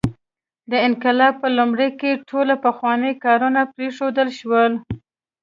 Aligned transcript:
د 0.71 0.73
انقلاب 0.87 1.33
په 1.41 1.47
لومړیو 1.57 1.97
کې 1.99 2.21
ټول 2.29 2.49
پخواني 2.65 3.11
کارونه 3.25 3.61
پرېښودل 3.73 4.29
شول. 4.39 4.71